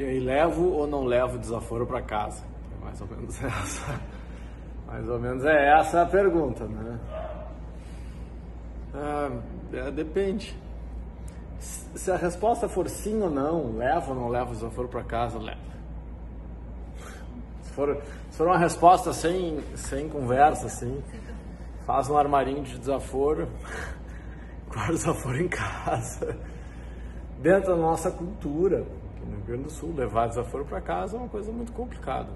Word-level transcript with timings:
E 0.00 0.02
aí, 0.02 0.18
levo 0.18 0.70
ou 0.70 0.86
não 0.86 1.04
levo 1.04 1.36
desaforo 1.36 1.86
para 1.86 2.00
casa? 2.00 2.42
É 2.74 2.82
mais 2.82 2.98
ou 3.02 3.06
menos 3.06 3.36
essa. 3.44 4.00
Mais 4.86 5.06
ou 5.06 5.20
menos 5.20 5.44
é 5.44 5.78
essa 5.78 6.00
a 6.00 6.06
pergunta, 6.06 6.64
né? 6.64 6.98
Ah, 8.94 9.30
é, 9.74 9.90
depende. 9.90 10.58
Se 11.58 12.10
a 12.10 12.16
resposta 12.16 12.66
for 12.66 12.88
sim 12.88 13.20
ou 13.20 13.28
não, 13.28 13.76
levo 13.76 14.12
ou 14.12 14.16
não 14.18 14.28
levo 14.28 14.52
desaforo 14.52 14.88
para 14.88 15.04
casa, 15.04 15.38
levo. 15.38 15.60
Se 17.60 17.70
for, 17.72 18.02
se 18.30 18.38
for 18.38 18.46
uma 18.46 18.58
resposta 18.58 19.12
sem, 19.12 19.60
sem 19.76 20.08
conversa, 20.08 20.64
assim, 20.64 21.04
faz 21.84 22.08
um 22.08 22.16
armarinho 22.16 22.62
de 22.62 22.78
desaforo, 22.78 23.46
guarda 24.66 24.92
o 24.92 24.96
desaforo 24.96 25.38
em 25.38 25.48
casa. 25.48 26.38
Dentro 27.42 27.72
da 27.72 27.76
nossa 27.76 28.10
cultura, 28.10 28.86
no 29.26 29.36
Rio 29.36 29.44
Grande 29.46 29.62
do 29.64 29.70
Sul, 29.70 29.94
levar 29.94 30.28
desaforo 30.28 30.64
para 30.64 30.80
casa 30.80 31.16
é 31.16 31.20
uma 31.20 31.28
coisa 31.28 31.50
muito 31.52 31.72
complicada. 31.72 32.30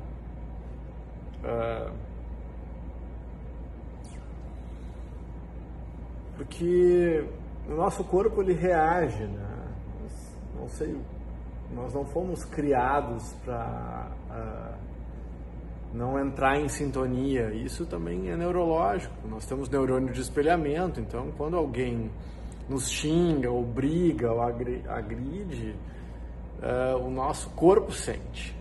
Uh, 1.42 1.92
porque 6.36 7.24
o 7.68 7.74
nosso 7.74 8.02
corpo 8.04 8.42
ele 8.42 8.54
reage, 8.54 9.24
né? 9.24 9.50
Não 10.58 10.68
sei, 10.68 10.96
nós 11.74 11.92
não 11.92 12.04
fomos 12.04 12.44
criados 12.44 13.32
para 13.44 14.08
uh, 14.30 14.74
não 15.92 16.18
entrar 16.18 16.58
em 16.58 16.68
sintonia. 16.68 17.52
Isso 17.54 17.86
também 17.86 18.30
é 18.30 18.36
neurológico. 18.36 19.14
Nós 19.28 19.46
temos 19.46 19.68
neurônio 19.68 20.12
de 20.12 20.20
espelhamento, 20.20 21.00
então 21.00 21.30
quando 21.36 21.56
alguém 21.56 22.10
nos 22.68 22.88
xinga, 22.88 23.50
ou 23.50 23.62
briga, 23.62 24.32
ou 24.32 24.40
agride, 24.40 25.76
uh, 26.64 26.96
o 26.98 27.10
nosso 27.10 27.50
corpo 27.50 27.92
sente. 27.92 28.56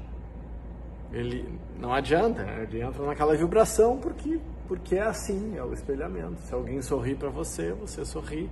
Ele 1.12 1.48
não 1.80 1.94
adianta, 1.94 2.44
né? 2.44 2.68
ele 2.70 2.82
entra 2.82 3.06
naquela 3.06 3.36
vibração 3.36 3.98
porque 3.98 4.40
porque 4.68 4.96
é 4.96 5.04
assim, 5.04 5.58
é 5.58 5.64
o 5.64 5.74
espelhamento. 5.74 6.40
Se 6.42 6.54
alguém 6.54 6.82
sorri 6.82 7.16
para 7.16 7.30
você, 7.30 7.74
você 7.74 8.06
sorri. 8.06 8.50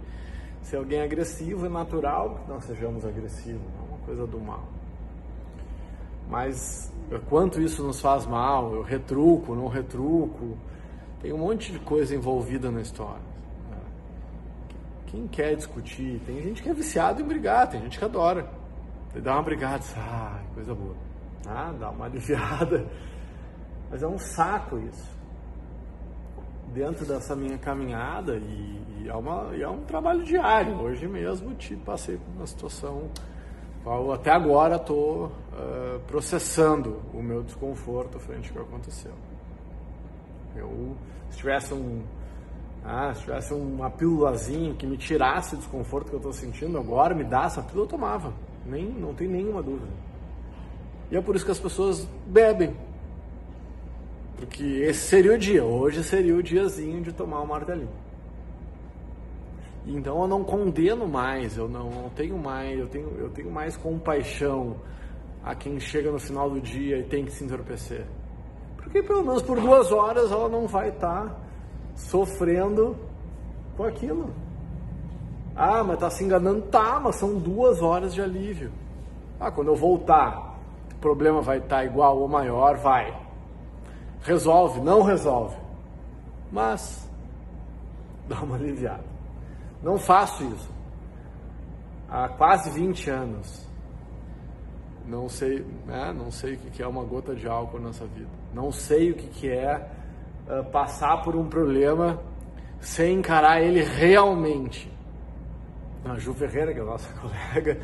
Se 0.62 0.76
alguém 0.76 1.00
é 1.00 1.04
agressivo, 1.04 1.66
é 1.66 1.70
natural 1.70 2.42
que 2.44 2.52
nós 2.52 2.64
sejamos 2.66 3.06
agressivos, 3.06 3.62
não 3.76 3.86
é 3.86 3.90
uma 3.90 3.98
coisa 4.06 4.28
do 4.28 4.40
mal. 4.40 4.64
Mas 6.30 6.92
quanto 7.28 7.60
isso 7.62 7.82
nos 7.84 8.00
faz 8.00 8.26
mal, 8.28 8.76
eu 8.76 8.84
retruco, 8.84 9.56
não 9.56 9.68
retruco, 9.68 10.58
tem 11.22 11.34
um 11.34 11.40
monte 11.40 11.72
de 11.72 11.80
coisa 11.80 12.14
envolvida 12.14 12.70
na 12.70 12.82
história. 12.82 13.32
Quem 15.08 15.28
quer 15.28 15.56
discutir? 15.56 16.22
Tem 16.26 16.42
gente 16.42 16.62
que 16.62 16.70
é 16.70 16.74
viciado 16.74 17.22
em 17.22 17.26
brigar, 17.26 17.70
tem 17.70 17.82
gente 17.82 17.98
que 17.98 18.06
adora. 18.06 18.48
Dá 19.20 19.34
uma 19.34 19.44
brigada, 19.44 19.84
ah, 19.98 20.40
coisa 20.54 20.73
boa. 20.73 20.95
Ah, 21.45 21.73
dá 21.78 21.90
uma 21.90 22.06
aliviada. 22.12 22.88
Mas 23.90 24.02
é 24.02 24.08
um 24.08 24.18
saco 24.18 24.80
isso. 24.80 25.20
Dentro 26.73 27.06
dessa 27.06 27.36
minha 27.36 27.58
caminhada, 27.58 28.38
e, 28.38 29.03
e 29.03 29.09
é, 29.09 29.14
uma, 29.14 29.50
e 29.53 29.62
é 29.62 29.68
um 29.68 29.84
trabalho 29.84 30.23
diário. 30.23 30.80
Hoje 30.80 31.08
mesmo 31.08 31.53
te 31.56 31.76
passei 31.76 32.18
por 32.18 32.31
uma 32.38 32.48
situação 32.48 33.09
qual 33.84 34.14
até 34.14 34.31
agora 34.31 34.76
estou 34.76 35.25
uh, 35.25 36.00
processando 36.08 37.02
o 37.14 37.22
meu 37.22 37.44
desconforto 37.44 38.20
frente 38.20 38.50
ao 38.50 38.53
que 38.53 38.62
aconteceu. 38.62 39.14
Eu, 40.56 40.96
se 41.30 41.40
tivesse 41.40 41.73
um, 41.73 42.03
ah, 42.86 43.14
se 43.14 43.22
tivesse 43.22 43.53
uma 43.53 43.90
pílulazinha 43.90 44.73
que 44.75 44.86
me 44.86 44.98
tirasse 44.98 45.56
o 45.56 45.58
desconforto 45.58 46.09
que 46.09 46.14
eu 46.14 46.20
estou 46.20 46.31
sentindo 46.31 46.78
agora, 46.78 47.14
me 47.14 47.23
dá 47.23 47.46
essa 47.46 47.62
pílula, 47.62 47.84
eu 47.84 47.90
tomava. 47.90 48.34
Nem, 48.66 48.86
não 48.86 49.14
tem 49.14 49.28
nenhuma 49.28 49.62
dúvida. 49.62 49.92
E 51.09 51.17
é 51.17 51.22
por 51.22 51.36
isso 51.36 51.45
que 51.45 51.52
as 51.52 51.59
pessoas 51.59 52.08
bebem. 52.28 52.76
Porque 54.38 54.64
esse 54.64 55.00
seria 55.00 55.34
o 55.34 55.38
dia. 55.38 55.64
Hoje 55.64 56.03
seria 56.03 56.36
o 56.36 56.42
diazinho 56.42 57.02
de 57.02 57.12
tomar 57.12 57.41
o 57.41 57.47
martelinho. 57.47 57.90
Então 59.86 60.22
eu 60.22 60.28
não 60.28 60.44
condeno 60.44 61.08
mais, 61.08 61.58
eu 61.58 61.68
não, 61.68 61.90
não 61.90 62.09
tenho 62.09 62.38
mais, 62.38 62.80
eu 62.80 62.88
tenho, 62.88 63.09
eu 63.18 63.30
tenho 63.30 63.52
mais 63.52 63.75
compaixão 63.75 64.75
a 65.44 65.56
quem 65.56 65.80
chega 65.80 66.12
no 66.12 66.19
final 66.19 66.50
do 66.50 66.62
dia 66.62 67.00
e 67.00 67.03
tem 67.03 67.25
que 67.25 67.31
se 67.31 67.44
entorpecer. 67.44 68.06
Porque 68.78 69.02
pelo 69.02 69.24
menos 69.24 69.41
por 69.41 69.59
duas 69.59 69.91
horas 69.91 70.31
ela 70.31 70.47
não 70.47 70.68
vai 70.68 70.90
estar 70.90 71.25
tá 71.25 71.36
sofrendo 71.96 72.96
com 73.75 73.84
aquilo. 73.84 74.31
Ah, 75.56 75.84
mas 75.84 76.00
tá 76.00 76.09
se 76.09 76.23
enganando? 76.23 76.62
Tá, 76.63 77.00
mas 77.00 77.16
são 77.16 77.38
duas 77.38 77.81
horas 77.81 78.13
de 78.13 78.22
alívio. 78.22 78.72
Ah, 79.39 79.51
quando 79.51 79.69
eu 79.69 79.75
voltar, 79.75 80.57
o 80.94 80.97
problema 81.00 81.41
vai 81.41 81.57
estar 81.57 81.78
tá 81.78 81.85
igual 81.85 82.19
ou 82.19 82.28
maior? 82.28 82.78
Vai. 82.78 83.16
Resolve? 84.22 84.79
Não 84.81 85.01
resolve. 85.01 85.56
Mas 86.51 87.09
dá 88.28 88.39
uma 88.41 88.56
aliviada. 88.56 89.03
Não 89.81 89.97
faço 89.97 90.44
isso. 90.44 90.69
Há 92.09 92.29
quase 92.29 92.69
20 92.69 93.09
anos. 93.09 93.68
Não 95.06 95.28
sei, 95.28 95.66
né? 95.85 96.13
não 96.16 96.31
sei 96.31 96.53
o 96.53 96.57
que 96.57 96.83
é 96.83 96.88
uma 96.88 97.03
gota 97.03 97.35
de 97.35 97.47
álcool 97.47 97.79
nessa 97.79 98.06
vida. 98.06 98.29
Não 98.53 98.72
sei 98.72 99.12
o 99.12 99.16
que 99.16 99.50
é 99.50 99.89
uh, 100.47 100.63
passar 100.66 101.23
por 101.23 101.35
um 101.35 101.50
problema 101.50 102.19
sem 102.79 103.16
encarar 103.16 103.62
ele 103.62 103.83
realmente. 103.83 104.91
A 106.03 106.17
Ju 106.17 106.34
Ferreira, 106.34 106.73
que 106.73 106.79
é 106.79 106.81
a 106.81 106.85
nossa 106.85 107.12
colega, 107.19 107.79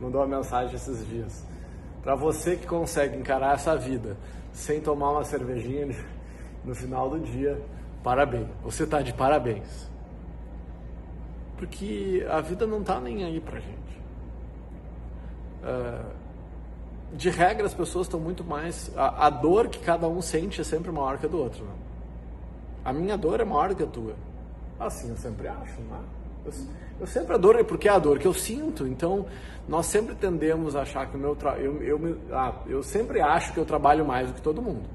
mandou 0.00 0.20
uma 0.20 0.36
mensagem 0.36 0.74
esses 0.74 1.06
dias. 1.08 1.44
Para 2.02 2.14
você 2.14 2.56
que 2.56 2.66
consegue 2.66 3.16
encarar 3.16 3.54
essa 3.54 3.76
vida 3.76 4.16
sem 4.52 4.80
tomar 4.80 5.12
uma 5.12 5.24
cervejinha 5.24 5.94
no 6.64 6.74
final 6.74 7.08
do 7.08 7.20
dia, 7.20 7.60
parabéns. 8.02 8.48
Você 8.62 8.84
está 8.84 9.00
de 9.00 9.12
parabéns. 9.12 9.90
Porque 11.56 12.26
a 12.28 12.40
vida 12.40 12.66
não 12.66 12.80
está 12.80 13.00
nem 13.00 13.24
aí 13.24 13.40
pra 13.40 13.60
gente. 13.60 14.02
Uh, 15.62 16.22
de 17.14 17.30
regra, 17.30 17.66
as 17.66 17.74
pessoas 17.74 18.06
estão 18.06 18.18
muito 18.18 18.42
mais. 18.42 18.90
A, 18.96 19.30
dor 19.30 19.68
que 19.68 19.78
cada 19.78 20.08
um 20.08 20.20
sente 20.20 20.60
é 20.60 20.64
sempre 20.64 20.90
maior 20.90 21.18
que 21.18 21.26
a 21.26 21.28
do 21.28 21.38
outro. 21.38 21.64
Né? 21.64 21.72
A 22.84 22.92
minha 22.92 23.16
dor 23.16 23.40
é 23.40 23.44
maior 23.44 23.74
que 23.74 23.82
a 23.82 23.86
tua. 23.86 24.14
Assim 24.80 25.10
eu 25.10 25.16
sempre 25.16 25.46
acho, 25.46 25.80
né? 25.82 26.00
Eu, 27.00 27.06
sempre 27.06 27.34
adoro, 27.34 27.64
porque 27.64 27.88
é 27.88 27.92
a 27.92 27.98
dor 27.98 28.18
que 28.18 28.26
eu 28.26 28.34
sinto. 28.34 28.86
Então, 28.86 29.26
nós 29.68 29.86
sempre 29.86 30.14
tendemos 30.14 30.74
a 30.74 30.82
achar 30.82 31.08
que 31.08 31.16
o 31.16 31.20
meu 31.20 31.36
trabalho. 31.36 31.82
Eu, 31.82 32.08
eu, 32.08 32.18
ah, 32.32 32.62
eu 32.66 32.82
sempre 32.82 33.20
acho 33.20 33.52
que 33.52 33.58
eu 33.58 33.64
trabalho 33.64 34.04
mais 34.04 34.28
do 34.28 34.34
que 34.34 34.42
todo 34.42 34.60
mundo. 34.60 34.88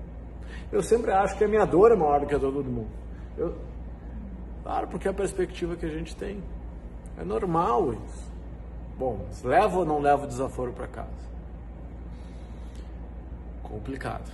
Eu 0.72 0.82
sempre 0.82 1.12
acho 1.12 1.38
que 1.38 1.44
a 1.44 1.48
minha 1.48 1.66
dor 1.66 1.92
é 1.92 1.96
maior 1.96 2.20
do 2.20 2.28
que 2.28 2.36
a 2.36 2.38
dor 2.38 2.54
todo 2.54 2.70
mundo. 2.70 2.90
Eu, 3.38 3.56
claro, 4.64 4.88
porque 4.88 5.08
é 5.08 5.12
a 5.12 5.14
perspectiva 5.14 5.76
que 5.76 5.86
a 5.86 5.90
gente 5.90 6.16
tem. 6.16 6.44
É 7.18 7.24
normal 7.24 7.94
isso. 7.94 8.32
Bom, 8.98 9.26
leva 9.44 9.80
ou 9.80 9.86
não 9.86 10.00
leva 10.00 10.24
o 10.24 10.28
desaforo 10.28 10.74
para 10.74 10.88
casa? 10.88 11.28
Complicado. 13.64 14.32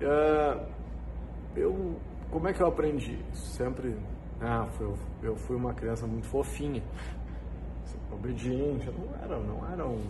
Uh, 0.00 0.64
eu, 1.56 1.96
como 2.30 2.48
é 2.48 2.52
que 2.52 2.62
eu 2.62 2.66
aprendi? 2.66 3.18
Sempre, 3.34 3.96
ah, 4.44 4.66
eu, 4.80 4.98
eu 5.22 5.36
fui 5.36 5.54
uma 5.54 5.72
criança 5.72 6.04
muito 6.04 6.26
fofinha, 6.26 6.82
obediente. 8.10 8.88
Eu 8.88 8.94
não 8.94 9.14
era, 9.22 9.38
não 9.38 9.72
era 9.72 9.86
um, 9.86 10.04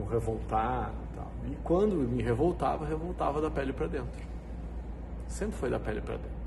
um 0.00 0.04
revoltado, 0.06 0.94
tal. 1.14 1.30
E 1.46 1.54
quando 1.62 1.94
me 1.96 2.22
revoltava, 2.22 2.86
revoltava 2.86 3.42
da 3.42 3.50
pele 3.50 3.72
para 3.72 3.86
dentro. 3.86 4.26
Sempre 5.28 5.56
foi 5.56 5.70
da 5.70 5.78
pele 5.78 6.00
para 6.00 6.16
dentro. 6.16 6.44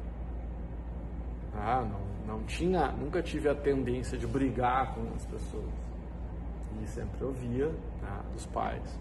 Ah, 1.55 1.85
não, 1.85 2.35
não 2.35 2.43
tinha, 2.45 2.91
nunca 2.91 3.21
tive 3.21 3.47
a 3.47 3.55
tendência 3.55 4.17
de 4.17 4.25
brigar 4.25 4.95
com 4.95 5.01
as 5.15 5.25
pessoas. 5.25 5.87
E 6.81 6.87
sempre 6.87 7.23
ouvia 7.23 7.67
né, 8.01 8.21
dos 8.33 8.45
pais. 8.47 8.99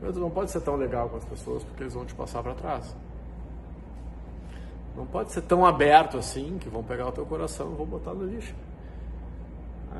Mas 0.00 0.16
não 0.16 0.30
pode 0.30 0.50
ser 0.50 0.60
tão 0.60 0.76
legal 0.76 1.08
com 1.08 1.16
as 1.16 1.24
pessoas 1.24 1.64
porque 1.64 1.84
eles 1.84 1.94
vão 1.94 2.04
te 2.04 2.14
passar 2.14 2.42
para 2.42 2.54
trás. 2.54 2.96
Não 4.96 5.06
pode 5.06 5.32
ser 5.32 5.42
tão 5.42 5.64
aberto 5.64 6.18
assim 6.18 6.58
que 6.58 6.68
vão 6.68 6.82
pegar 6.82 7.08
o 7.08 7.12
teu 7.12 7.24
coração 7.24 7.72
e 7.72 7.76
vão 7.76 7.86
botar 7.86 8.12
no 8.12 8.26
lixo. 8.26 8.54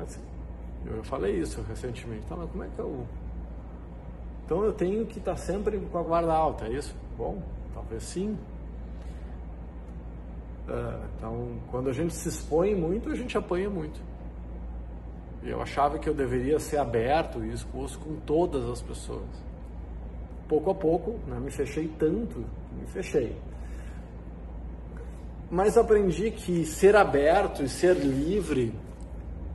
Assim, 0.01 0.21
eu 0.85 1.03
falei 1.03 1.39
isso 1.39 1.61
recentemente. 1.61 2.25
Tá, 2.27 2.35
mas 2.35 2.49
como 2.49 2.63
é 2.63 2.67
que 2.67 2.79
eu. 2.79 3.05
Então 4.45 4.63
eu 4.63 4.73
tenho 4.73 5.05
que 5.05 5.19
estar 5.19 5.35
sempre 5.35 5.79
com 5.79 5.97
a 5.97 6.03
guarda 6.03 6.33
alta, 6.33 6.65
é 6.65 6.73
isso? 6.73 6.95
Bom, 7.17 7.41
talvez 7.73 8.03
sim. 8.03 8.37
Uh, 10.67 11.05
então, 11.17 11.47
quando 11.71 11.89
a 11.89 11.93
gente 11.93 12.13
se 12.13 12.29
expõe 12.29 12.75
muito, 12.75 13.09
a 13.09 13.15
gente 13.15 13.37
apanha 13.37 13.69
muito. 13.69 13.99
Eu 15.41 15.61
achava 15.61 15.99
que 15.99 16.07
eu 16.07 16.13
deveria 16.13 16.57
ser 16.57 16.77
aberto 16.77 17.43
e 17.43 17.51
exposto 17.51 17.99
com 17.99 18.15
todas 18.21 18.63
as 18.69 18.81
pessoas. 18.81 19.27
Pouco 20.47 20.71
a 20.71 20.75
pouco, 20.75 21.19
né, 21.27 21.37
me 21.39 21.51
fechei 21.51 21.87
tanto, 21.99 22.45
me 22.71 22.85
fechei. 22.87 23.35
Mas 25.53 25.77
aprendi 25.77 26.31
que 26.31 26.65
ser 26.65 26.95
aberto 26.95 27.61
e 27.61 27.69
ser 27.69 27.95
livre, 27.95 28.73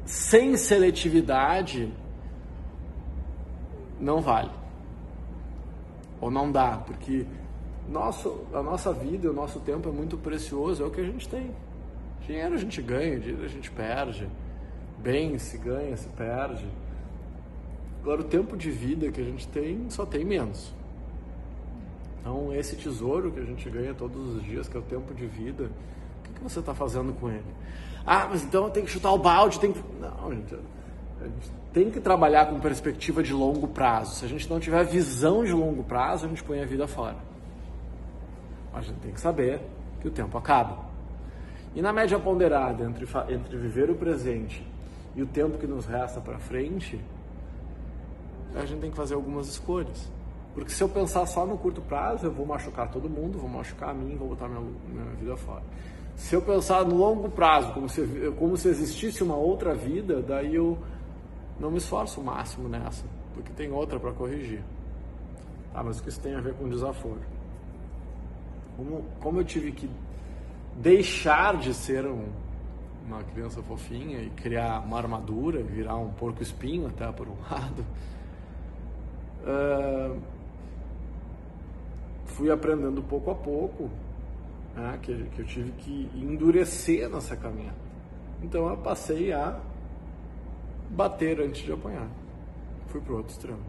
sem 0.06 0.56
seletividade, 0.56 1.92
não 3.98 4.20
vale. 4.20 4.52
ou 6.20 6.30
não 6.30 6.52
dá, 6.52 6.76
porque 6.86 7.26
nosso, 7.88 8.46
a 8.54 8.62
nossa 8.62 8.92
vida, 8.92 9.28
o 9.28 9.32
nosso 9.32 9.58
tempo 9.58 9.88
é 9.88 9.92
muito 9.92 10.16
precioso, 10.16 10.84
é 10.84 10.86
o 10.86 10.90
que 10.90 11.00
a 11.00 11.04
gente 11.04 11.28
tem. 11.28 11.50
Dinheiro 12.24 12.54
a 12.54 12.58
gente 12.58 12.80
ganha, 12.80 13.18
dinheiro 13.18 13.44
a 13.44 13.48
gente 13.48 13.68
perde, 13.68 14.28
bem 14.98 15.36
se 15.36 15.58
ganha, 15.58 15.96
se 15.96 16.08
perde. 16.10 16.64
Agora, 18.02 18.20
o 18.20 18.24
tempo 18.24 18.56
de 18.56 18.70
vida 18.70 19.10
que 19.10 19.20
a 19.20 19.24
gente 19.24 19.48
tem 19.48 19.90
só 19.90 20.06
tem 20.06 20.24
menos. 20.24 20.72
Então, 22.28 22.52
esse 22.52 22.76
tesouro 22.76 23.32
que 23.32 23.40
a 23.40 23.42
gente 23.42 23.70
ganha 23.70 23.94
todos 23.94 24.36
os 24.36 24.44
dias, 24.44 24.68
que 24.68 24.76
é 24.76 24.80
o 24.80 24.82
tempo 24.82 25.14
de 25.14 25.26
vida, 25.26 25.70
o 26.28 26.34
que, 26.34 26.42
você 26.42 26.60
está 26.60 26.74
fazendo 26.74 27.18
com 27.18 27.30
ele? 27.30 27.42
Ah, 28.04 28.28
mas 28.28 28.44
então 28.44 28.68
tem 28.68 28.84
que 28.84 28.90
chutar 28.90 29.12
o 29.12 29.18
balde, 29.18 29.58
tem 29.58 29.72
que. 29.72 29.82
Não, 29.98 30.30
gente, 30.34 30.54
a 31.22 31.24
gente 31.24 31.50
tem 31.72 31.90
que 31.90 31.98
trabalhar 31.98 32.44
com 32.44 32.60
perspectiva 32.60 33.22
de 33.22 33.32
longo 33.32 33.66
prazo. 33.68 34.16
Se 34.16 34.26
a 34.26 34.28
gente 34.28 34.48
não 34.50 34.60
tiver 34.60 34.84
visão 34.84 35.42
de 35.42 35.52
longo 35.52 35.82
prazo, 35.82 36.26
a 36.26 36.28
gente 36.28 36.44
põe 36.44 36.60
a 36.60 36.66
vida 36.66 36.86
fora. 36.86 37.16
Mas 38.74 38.84
a 38.84 38.88
gente 38.88 39.00
tem 39.00 39.12
que 39.12 39.20
saber 39.22 39.62
que 40.02 40.08
o 40.08 40.10
tempo 40.10 40.36
acaba. 40.36 40.84
E 41.74 41.80
na 41.80 41.94
média 41.94 42.18
ponderada 42.18 42.84
entre, 42.84 43.06
entre 43.30 43.56
viver 43.56 43.88
o 43.88 43.94
presente 43.94 44.62
e 45.16 45.22
o 45.22 45.26
tempo 45.26 45.56
que 45.56 45.66
nos 45.66 45.86
resta 45.86 46.20
para 46.20 46.38
frente, 46.38 47.00
a 48.54 48.66
gente 48.66 48.80
tem 48.82 48.90
que 48.90 48.96
fazer 48.98 49.14
algumas 49.14 49.48
escolhas. 49.48 50.17
Porque 50.54 50.70
se 50.70 50.82
eu 50.82 50.88
pensar 50.88 51.24
só 51.26 51.46
no 51.46 51.56
curto 51.56 51.80
prazo, 51.80 52.26
eu 52.26 52.32
vou 52.32 52.44
machucar 52.44 52.90
todo 52.90 53.08
mundo, 53.08 53.38
vou 53.38 53.48
machucar 53.48 53.90
a 53.90 53.94
mim, 53.94 54.16
vou 54.16 54.28
botar 54.28 54.48
minha, 54.48 54.60
minha 54.60 55.04
vida 55.16 55.36
fora. 55.36 55.62
Se 56.16 56.34
eu 56.34 56.42
pensar 56.42 56.84
no 56.84 56.96
longo 56.96 57.30
prazo, 57.30 57.72
como 57.72 57.88
se, 57.88 58.02
como 58.38 58.56
se 58.56 58.68
existisse 58.68 59.22
uma 59.22 59.36
outra 59.36 59.74
vida, 59.74 60.20
daí 60.20 60.54
eu 60.54 60.76
não 61.60 61.70
me 61.70 61.78
esforço 61.78 62.20
o 62.20 62.24
máximo 62.24 62.68
nessa, 62.68 63.04
porque 63.34 63.52
tem 63.52 63.70
outra 63.70 64.00
para 64.00 64.12
corrigir. 64.12 64.62
Ah, 65.72 65.82
mas 65.84 66.00
o 66.00 66.02
que 66.02 66.08
isso 66.08 66.20
tem 66.20 66.34
a 66.34 66.40
ver 66.40 66.54
com 66.54 66.68
desaforo? 66.68 67.20
Como, 68.76 69.04
como 69.20 69.40
eu 69.40 69.44
tive 69.44 69.70
que 69.70 69.88
deixar 70.76 71.56
de 71.56 71.72
ser 71.72 72.04
um, 72.04 72.26
uma 73.06 73.22
criança 73.22 73.62
fofinha 73.62 74.20
e 74.20 74.30
criar 74.30 74.80
uma 74.80 74.98
armadura, 74.98 75.62
virar 75.62 75.96
um 75.96 76.10
porco 76.10 76.42
espinho 76.42 76.88
até 76.88 77.10
por 77.12 77.28
um 77.28 77.36
lado, 77.48 77.84
uh, 79.44 80.20
fui 82.28 82.50
aprendendo 82.50 83.02
pouco 83.02 83.30
a 83.30 83.34
pouco 83.34 83.90
né, 84.74 84.98
que, 85.02 85.24
que 85.34 85.40
eu 85.40 85.46
tive 85.46 85.72
que 85.72 86.10
endurecer 86.14 87.08
nessa 87.08 87.36
caminhada. 87.36 87.76
Então 88.42 88.68
eu 88.68 88.76
passei 88.76 89.32
a 89.32 89.58
bater 90.90 91.40
antes 91.40 91.62
de 91.62 91.72
apanhar. 91.72 92.08
Fui 92.86 93.00
pro 93.00 93.16
outro 93.16 93.32
extremo. 93.32 93.60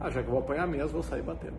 Ah, 0.00 0.10
já 0.10 0.22
que 0.22 0.28
eu 0.28 0.32
vou 0.32 0.40
apanhar 0.40 0.66
mesmo, 0.66 0.88
vou 0.88 1.02
sair 1.02 1.22
batendo. 1.22 1.56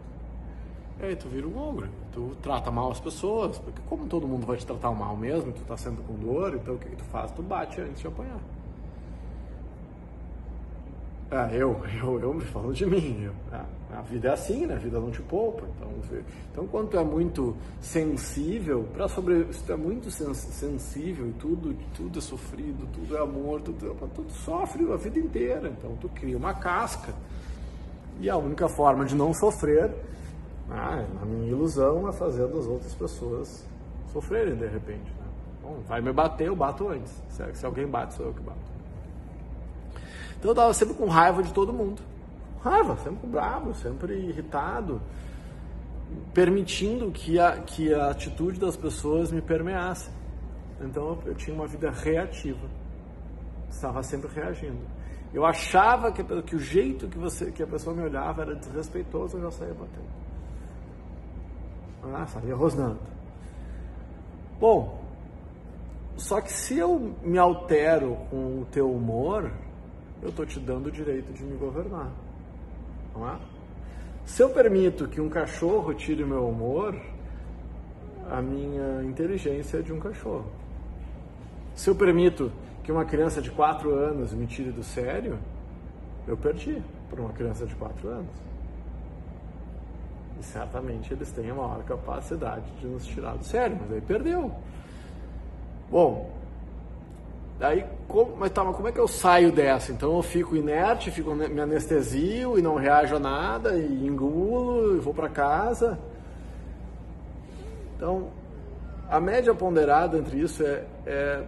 E 1.00 1.06
aí 1.06 1.16
tu 1.16 1.28
vira 1.28 1.48
um 1.48 1.58
ogro, 1.58 1.90
tu 2.12 2.36
trata 2.42 2.72
mal 2.72 2.92
as 2.92 3.00
pessoas, 3.00 3.60
porque 3.60 3.82
como 3.88 4.08
todo 4.08 4.28
mundo 4.28 4.48
vai 4.48 4.58
te 4.58 4.66
tratar 4.66 4.92
mal 4.92 5.16
mesmo, 5.16 5.52
tu 5.52 5.62
tá 5.64 5.78
sendo 5.78 6.02
com 6.02 6.14
dor, 6.16 6.56
então 6.56 6.74
o 6.74 6.80
que, 6.80 6.90
que 6.90 6.96
tu 6.96 7.04
faz? 7.06 7.32
Tu 7.32 7.44
bate 7.44 7.80
antes 7.82 8.02
de 8.02 8.08
apanhar. 8.08 8.40
Ah, 11.30 11.50
eu, 11.52 11.82
eu, 12.02 12.20
eu 12.22 12.34
me 12.34 12.46
falo 12.46 12.74
de 12.74 12.86
mim. 12.86 13.24
Eu, 13.24 13.34
ah, 13.52 13.66
a 13.98 14.02
vida 14.02 14.30
é 14.30 14.32
assim, 14.32 14.66
né? 14.66 14.76
A 14.76 14.78
vida 14.78 14.98
não 15.00 15.12
te 15.12 15.22
poupa. 15.22 15.64
Então, 15.76 16.20
então 16.52 16.68
quando 16.68 16.90
tu 16.90 16.98
é 16.98 17.04
muito 17.04 17.56
sensível, 17.82 18.86
para 18.94 19.10
sobreviver, 19.10 19.54
se 19.54 19.64
tu 19.64 19.74
é 19.74 19.76
muito 19.76 20.10
sensível 20.10 21.28
e 21.28 21.34
tudo, 21.34 21.76
tudo 21.94 22.20
é 22.20 22.22
sofrido, 22.22 22.88
tudo 22.94 23.18
é 23.18 23.22
amor, 23.22 23.62
tudo, 23.62 23.94
tudo 24.16 24.32
sofre 24.32 24.90
a 24.92 24.96
vida 24.96 25.20
inteira. 25.20 25.68
Então 25.70 25.98
tu 26.00 26.08
cria 26.10 26.38
uma 26.38 26.54
casca. 26.54 27.14
E 28.22 28.30
a 28.30 28.38
única 28.38 28.70
forma 28.70 29.04
de 29.04 29.14
não 29.14 29.34
sofrer 29.34 29.94
ah, 30.70 31.06
na 31.14 31.26
minha 31.26 31.50
ilusão 31.50 32.08
é 32.08 32.14
fazendo 32.14 32.58
as 32.58 32.68
outras 32.68 32.94
pessoas 32.96 33.66
sofrerem 34.14 34.56
de 34.56 34.68
repente. 34.68 35.12
Né? 35.12 35.28
Bom, 35.62 35.80
vai 35.88 36.02
me 36.02 36.14
bater, 36.14 36.48
eu 36.48 36.56
bato 36.56 36.88
antes. 36.88 37.12
Se, 37.30 37.44
se 37.54 37.66
alguém 37.66 37.86
bate, 37.86 38.14
sou 38.14 38.28
eu 38.28 38.34
que 38.34 38.42
bato. 38.42 38.77
Então 40.38 40.50
eu 40.50 40.54
estava 40.54 40.74
sempre 40.74 40.94
com 40.94 41.08
raiva 41.08 41.42
de 41.42 41.52
todo 41.52 41.74
mundo. 41.74 42.02
Raiva, 42.62 42.98
sempre 42.98 43.28
bravo, 43.28 43.74
sempre 43.76 44.14
irritado, 44.14 45.02
permitindo 46.34 47.12
que 47.12 47.40
a, 47.40 47.58
que 47.60 47.94
a 47.94 48.12
atitude 48.12 48.60
das 48.60 48.76
pessoas 48.76 49.32
me 49.32 49.42
permeasse. 49.42 50.10
Então 50.82 51.08
eu, 51.10 51.24
eu 51.28 51.36
tinha 51.36 51.56
uma 51.56 51.68
vida 51.68 51.90
reativa. 51.90 52.68
Estava 53.70 54.04
sempre 54.04 54.30
reagindo. 54.34 54.80
Eu 55.34 55.46
achava 55.46 56.12
que, 56.12 56.24
que 56.24 56.56
o 56.56 56.60
jeito 56.60 57.08
que, 57.08 57.18
você, 57.18 57.52
que 57.52 57.62
a 57.62 57.68
pessoa 57.68 57.96
me 57.96 58.04
olhava 58.04 58.44
era 58.44 58.56
desrespeitoso, 58.56 59.38
eu 59.38 59.44
já 59.44 59.52
saía 59.52 59.74
batendo. 59.74 60.28
Ah, 62.16 62.26
saía 62.28 62.56
rosnando. 62.56 63.00
Bom, 64.60 65.04
só 66.16 66.42
que 66.42 66.52
se 66.52 66.78
eu 66.78 67.14
me 67.22 67.38
altero 67.38 68.18
com 68.30 68.62
o 68.62 68.68
teu 68.72 68.92
humor, 68.92 69.52
eu 70.22 70.30
estou 70.30 70.46
te 70.46 70.60
dando 70.60 70.88
o 70.88 70.92
direito 70.92 71.32
de 71.34 71.44
me 71.44 71.56
governar. 71.58 72.12
Não 73.16 73.28
é? 73.30 73.38
Se 74.26 74.42
eu 74.44 74.50
permito 74.50 75.08
que 75.08 75.22
um 75.22 75.30
cachorro 75.30 75.94
tire 75.94 76.24
o 76.24 76.28
meu 76.28 76.48
humor, 76.48 76.96
a 78.30 78.42
minha 78.42 79.04
inteligência 79.04 79.78
é 79.78 79.82
de 79.82 79.94
um 79.94 80.00
cachorro. 80.00 80.52
Se 81.74 81.90
eu 81.90 81.96
permito 81.96 82.52
que 82.84 82.92
uma 82.92 83.06
criança 83.06 83.42
de 83.42 83.52
4 83.52 83.94
anos 83.94 84.34
me 84.34 84.46
tire 84.46 84.72
do 84.72 84.84
sério, 84.84 85.40
eu 86.28 86.36
perdi 86.36 86.82
para 87.10 87.22
uma 87.22 87.32
criança 87.32 87.66
de 87.66 87.76
4 87.76 88.10
anos. 88.10 88.36
E 90.40 90.44
certamente 90.44 91.14
eles 91.14 91.32
têm 91.32 91.50
a 91.50 91.54
maior 91.54 91.84
capacidade 91.84 92.70
de 92.80 92.88
nos 92.88 93.06
tirar 93.06 93.38
do 93.38 93.46
sério, 93.46 93.78
mas 93.80 93.92
aí 93.92 94.02
perdeu. 94.02 94.52
Bom, 95.90 96.37
daí, 97.60 97.86
como, 98.08 98.36
mas 98.38 98.52
tá, 98.52 98.64
mas 98.64 98.76
como 98.76 98.88
é 98.88 98.92
que 98.92 99.00
eu 99.00 99.08
saio 99.08 99.52
dessa? 99.52 99.92
Então 99.92 100.16
eu 100.16 100.24
fico 100.24 100.56
inerte, 100.56 101.12
fico, 101.12 101.34
me 101.34 101.60
anestesio 101.60 102.58
e 102.58 102.62
não 102.62 102.76
reajo 102.76 103.16
a 103.16 103.20
nada, 103.20 103.78
e 103.78 104.08
engulo, 104.08 104.96
e 104.96 105.00
vou 105.00 105.14
para 105.14 105.30
casa. 105.30 105.98
Então, 107.96 108.30
a 109.10 109.20
média 109.20 109.54
ponderada 109.56 110.18
entre 110.18 110.40
isso 110.40 110.64
é, 110.64 110.86
é, 111.06 111.44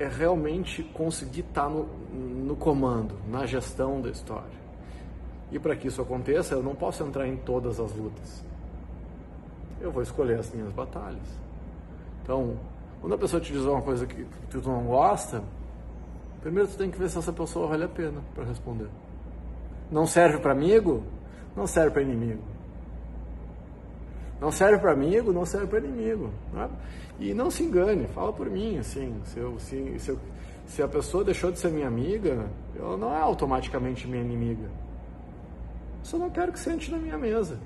é 0.00 0.08
realmente 0.08 0.82
conseguir 0.82 1.40
estar 1.40 1.64
tá 1.64 1.68
no, 1.68 1.84
no 2.12 2.56
comando, 2.56 3.14
na 3.28 3.46
gestão 3.46 4.00
da 4.00 4.10
história. 4.10 4.58
E 5.50 5.58
para 5.58 5.76
que 5.76 5.88
isso 5.88 6.02
aconteça, 6.02 6.54
eu 6.54 6.62
não 6.62 6.74
posso 6.74 7.02
entrar 7.04 7.26
em 7.26 7.36
todas 7.36 7.80
as 7.80 7.92
lutas. 7.94 8.44
Eu 9.80 9.92
vou 9.92 10.02
escolher 10.02 10.38
as 10.38 10.52
minhas 10.52 10.72
batalhas. 10.72 11.38
Então, 12.22 12.56
quando 13.00 13.14
a 13.14 13.18
pessoa 13.18 13.40
te 13.40 13.52
diz 13.52 13.62
uma 13.62 13.82
coisa 13.82 14.06
que 14.06 14.26
tu 14.50 14.60
não 14.68 14.84
gosta, 14.84 15.42
primeiro 16.40 16.68
tu 16.68 16.76
tem 16.76 16.90
que 16.90 16.98
ver 16.98 17.08
se 17.08 17.18
essa 17.18 17.32
pessoa 17.32 17.68
vale 17.68 17.84
a 17.84 17.88
pena 17.88 18.20
para 18.34 18.44
responder. 18.44 18.88
Não 19.90 20.06
serve 20.06 20.38
para 20.38 20.52
amigo? 20.52 21.02
Não 21.56 21.66
serve 21.66 21.90
para 21.90 22.02
inimigo. 22.02 22.42
Não 24.40 24.52
serve 24.52 24.78
para 24.78 24.92
amigo, 24.92 25.32
não 25.32 25.44
serve 25.44 25.66
para 25.66 25.78
inimigo. 25.80 26.30
Né? 26.52 26.68
E 27.18 27.34
não 27.34 27.50
se 27.50 27.64
engane, 27.64 28.06
fala 28.08 28.32
por 28.32 28.48
mim, 28.48 28.78
assim, 28.78 29.20
se, 29.24 29.38
eu, 29.38 29.58
se, 29.58 29.98
se, 29.98 30.10
eu, 30.10 30.18
se 30.66 30.82
a 30.82 30.86
pessoa 30.86 31.24
deixou 31.24 31.50
de 31.50 31.58
ser 31.58 31.70
minha 31.70 31.88
amiga, 31.88 32.48
ela 32.76 32.96
não 32.96 33.12
é 33.12 33.20
automaticamente 33.20 34.06
minha 34.06 34.22
inimiga. 34.22 34.68
Só 36.04 36.16
não 36.16 36.30
quero 36.30 36.52
que 36.52 36.58
sente 36.58 36.90
na 36.90 36.98
minha 36.98 37.18
mesa. 37.18 37.58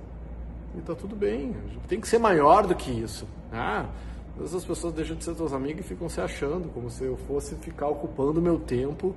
E 0.77 0.81
tá 0.81 0.95
tudo 0.95 1.15
bem. 1.15 1.55
Tem 1.87 2.01
que 2.01 2.09
ser 2.09 2.19
maior 2.19 2.67
do 2.67 2.75
que 2.75 2.91
isso. 2.91 3.29
Ah, 3.53 3.87
essas 4.41 4.65
pessoas 4.65 4.95
deixam 4.95 5.17
de 5.17 5.25
ser 5.25 5.35
teus 5.35 5.53
amigos 5.53 5.85
e 5.85 5.89
ficam 5.89 6.09
se 6.09 6.21
achando, 6.21 6.73
como 6.73 6.89
se 6.89 7.05
eu 7.05 7.17
fosse 7.29 7.55
ficar 7.57 7.89
ocupando 7.89 8.41
meu 8.41 8.59
tempo 8.59 9.15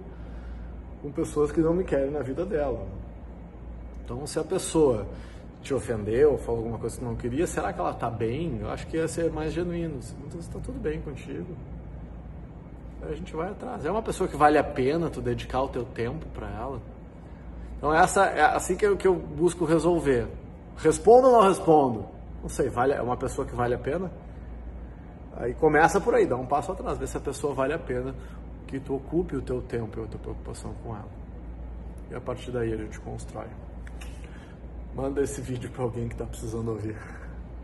com 1.02 1.12
pessoas 1.12 1.52
que 1.52 1.62
não 1.62 1.74
me 1.74 1.84
querem 1.84 2.12
na 2.12 2.22
vida 2.22 2.46
dela. 2.46 2.86
Então, 4.04 4.26
se 4.28 4.38
a 4.40 4.44
pessoa 4.44 5.08
te 5.62 5.74
ofendeu, 5.74 6.38
falou 6.38 6.60
alguma 6.60 6.78
coisa 6.78 6.98
que 6.98 7.04
não 7.04 7.16
queria, 7.16 7.48
será 7.48 7.72
que 7.72 7.80
ela 7.80 7.92
está 7.92 8.10
bem? 8.10 8.60
Eu 8.60 8.70
acho 8.70 8.86
que 8.88 8.98
ia 8.98 9.08
ser 9.08 9.32
mais 9.32 9.54
genuíno. 9.54 10.00
Então, 10.28 10.40
está 10.40 10.60
tudo 10.60 10.80
bem 10.80 11.02
contigo. 11.02 11.56
Aí 13.02 13.14
a 13.14 13.16
gente 13.16 13.36
vai 13.36 13.50
atrás. 13.50 13.86
É 13.86 13.92
uma 13.92 14.02
pessoa 14.02 14.28
que 14.28 14.36
vale 14.36 14.58
a 14.58 14.64
pena 14.64 15.10
tu 15.10 15.22
dedicar 15.22 15.62
o 15.62 15.70
teu 15.70 15.84
tempo 15.86 16.26
para 16.34 16.50
ela. 16.50 16.82
Então 17.78 17.94
essa 17.94 18.26
é 18.26 18.42
assim 18.42 18.76
que 18.76 18.86
eu, 18.86 18.98
que 18.98 19.08
eu 19.08 19.16
busco 19.16 19.66
resolver. 19.66 20.28
Respondo 20.78 21.28
ou 21.28 21.34
não 21.34 21.48
respondo? 21.48 22.06
Não 22.42 22.50
sei, 22.50 22.70
vale, 22.70 22.94
é 22.94 23.02
uma 23.02 23.18
pessoa 23.18 23.46
que 23.46 23.56
vale 23.56 23.76
a 23.76 23.78
pena? 23.78 24.12
Aí 25.38 25.54
começa 25.54 26.00
por 26.00 26.16
aí, 26.16 26.26
dá 26.26 26.36
um 26.36 26.46
passo 26.46 26.72
atrás, 26.72 26.98
vê 26.98 27.06
se 27.06 27.18
a 27.18 27.20
pessoa 27.20 27.54
vale 27.54 27.74
a 27.74 27.80
pena 27.80 28.16
que 28.68 28.80
tu 28.80 28.96
ocupe 28.96 29.36
o 29.36 29.42
teu 29.42 29.62
tempo 29.62 30.00
e 30.00 30.04
a 30.04 30.08
tua 30.08 30.20
preocupação 30.20 30.74
com 30.84 30.96
ela. 30.96 31.10
E 32.10 32.16
a 32.16 32.22
partir 32.22 32.52
daí 32.52 32.74
a 32.74 32.78
gente 32.78 33.00
constrói. 33.00 33.48
Manda 34.96 35.22
esse 35.22 35.42
vídeo 35.42 35.70
para 35.72 35.84
alguém 35.84 36.08
que 36.08 36.14
está 36.14 36.26
precisando 36.26 36.70
ouvir. 36.70 36.96